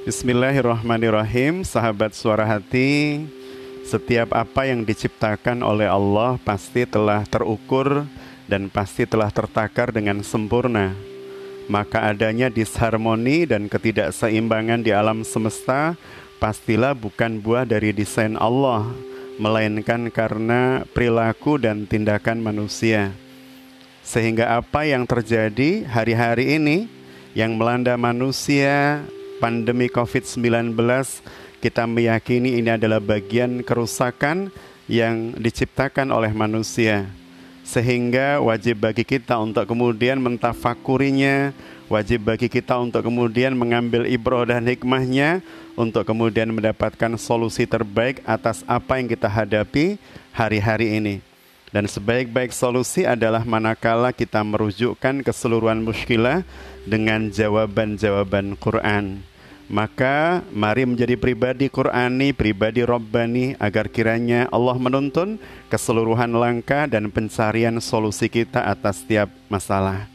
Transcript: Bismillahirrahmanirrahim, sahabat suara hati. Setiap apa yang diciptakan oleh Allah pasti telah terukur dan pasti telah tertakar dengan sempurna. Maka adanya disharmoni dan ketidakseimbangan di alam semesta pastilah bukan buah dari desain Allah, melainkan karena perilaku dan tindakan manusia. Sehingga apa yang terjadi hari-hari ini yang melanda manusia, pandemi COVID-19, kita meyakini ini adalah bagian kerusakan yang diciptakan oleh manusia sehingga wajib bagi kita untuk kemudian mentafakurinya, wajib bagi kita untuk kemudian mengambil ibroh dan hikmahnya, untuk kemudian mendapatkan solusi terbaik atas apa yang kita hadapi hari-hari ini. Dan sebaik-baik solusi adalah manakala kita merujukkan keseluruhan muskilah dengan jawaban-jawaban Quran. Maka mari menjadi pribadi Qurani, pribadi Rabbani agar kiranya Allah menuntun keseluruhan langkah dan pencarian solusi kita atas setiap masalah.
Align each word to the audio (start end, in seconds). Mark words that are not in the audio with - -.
Bismillahirrahmanirrahim, 0.00 1.60
sahabat 1.60 2.16
suara 2.16 2.48
hati. 2.48 3.20
Setiap 3.84 4.32
apa 4.32 4.64
yang 4.64 4.80
diciptakan 4.80 5.60
oleh 5.60 5.84
Allah 5.84 6.40
pasti 6.40 6.88
telah 6.88 7.20
terukur 7.28 8.08
dan 8.48 8.72
pasti 8.72 9.04
telah 9.04 9.28
tertakar 9.28 9.92
dengan 9.92 10.24
sempurna. 10.24 10.96
Maka 11.68 12.16
adanya 12.16 12.48
disharmoni 12.48 13.44
dan 13.44 13.68
ketidakseimbangan 13.68 14.80
di 14.80 14.88
alam 14.88 15.20
semesta 15.20 16.00
pastilah 16.40 16.96
bukan 16.96 17.36
buah 17.36 17.68
dari 17.68 17.92
desain 17.92 18.40
Allah, 18.40 18.88
melainkan 19.36 20.08
karena 20.08 20.80
perilaku 20.96 21.60
dan 21.60 21.84
tindakan 21.84 22.40
manusia. 22.40 23.12
Sehingga 24.00 24.64
apa 24.64 24.88
yang 24.88 25.04
terjadi 25.04 25.84
hari-hari 25.84 26.56
ini 26.56 26.88
yang 27.36 27.60
melanda 27.60 28.00
manusia, 28.00 29.04
pandemi 29.40 29.88
COVID-19, 29.88 30.76
kita 31.64 31.88
meyakini 31.88 32.60
ini 32.60 32.76
adalah 32.76 33.00
bagian 33.00 33.64
kerusakan 33.64 34.52
yang 34.84 35.32
diciptakan 35.40 36.12
oleh 36.12 36.30
manusia 36.36 37.08
sehingga 37.70 38.42
wajib 38.42 38.82
bagi 38.82 39.06
kita 39.06 39.38
untuk 39.38 39.62
kemudian 39.62 40.18
mentafakurinya, 40.18 41.54
wajib 41.86 42.26
bagi 42.26 42.50
kita 42.50 42.74
untuk 42.82 43.06
kemudian 43.06 43.54
mengambil 43.54 44.10
ibroh 44.10 44.42
dan 44.42 44.66
hikmahnya, 44.66 45.38
untuk 45.78 46.02
kemudian 46.02 46.50
mendapatkan 46.50 47.14
solusi 47.14 47.70
terbaik 47.70 48.26
atas 48.26 48.66
apa 48.66 48.98
yang 48.98 49.06
kita 49.06 49.30
hadapi 49.30 50.02
hari-hari 50.34 50.98
ini. 50.98 51.14
Dan 51.70 51.86
sebaik-baik 51.86 52.50
solusi 52.50 53.06
adalah 53.06 53.46
manakala 53.46 54.10
kita 54.10 54.42
merujukkan 54.42 55.22
keseluruhan 55.22 55.86
muskilah 55.86 56.42
dengan 56.82 57.30
jawaban-jawaban 57.30 58.58
Quran. 58.58 59.22
Maka 59.70 60.42
mari 60.50 60.82
menjadi 60.82 61.14
pribadi 61.14 61.70
Qurani, 61.70 62.34
pribadi 62.34 62.82
Rabbani 62.82 63.54
agar 63.62 63.86
kiranya 63.86 64.50
Allah 64.50 64.74
menuntun 64.74 65.38
keseluruhan 65.70 66.34
langkah 66.34 66.90
dan 66.90 67.06
pencarian 67.06 67.78
solusi 67.78 68.26
kita 68.26 68.66
atas 68.66 69.06
setiap 69.06 69.30
masalah. 69.46 70.10